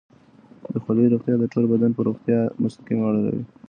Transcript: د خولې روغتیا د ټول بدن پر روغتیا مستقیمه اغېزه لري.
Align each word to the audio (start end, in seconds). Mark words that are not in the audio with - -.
د 0.71 0.73
خولې 0.83 1.03
روغتیا 1.13 1.35
د 1.39 1.43
ټول 1.53 1.65
بدن 1.73 1.91
پر 1.95 2.03
روغتیا 2.09 2.39
مستقیمه 2.63 3.05
اغېزه 3.09 3.25
لري. 3.27 3.41